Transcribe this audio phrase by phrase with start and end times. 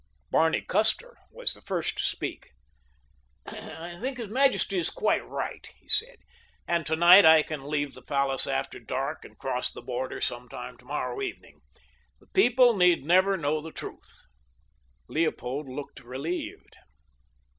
[0.31, 2.53] Barney Custer was the first to speak.
[3.45, 6.15] "I think his majesty is quite right," he said,
[6.67, 10.75] "and tonight I can leave the palace after dark and cross the border some time
[10.75, 11.61] tomorrow evening.
[12.19, 14.23] The people need never know the truth."
[15.07, 16.77] Leopold looked relieved.